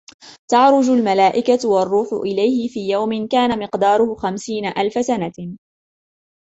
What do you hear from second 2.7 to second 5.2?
يَوْمٍ كَانَ مِقْدَارُهُ خَمْسِينَ أَلْفَ